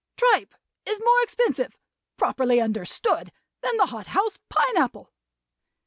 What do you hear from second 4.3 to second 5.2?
pine apple.